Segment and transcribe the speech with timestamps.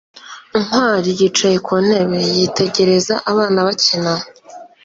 [0.63, 4.13] ntwali yicaye ku ntebe, yitegereza abana bakina